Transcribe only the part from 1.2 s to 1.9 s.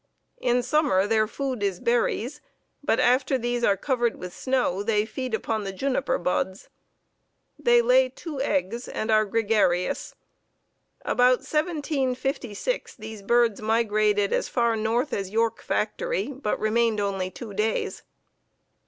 food is